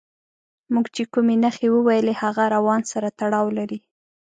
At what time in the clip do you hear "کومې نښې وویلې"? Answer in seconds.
1.13-2.13